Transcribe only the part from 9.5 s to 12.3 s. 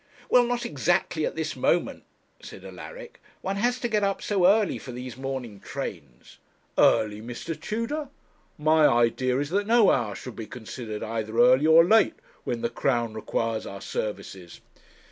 that no hour should be considered either early or late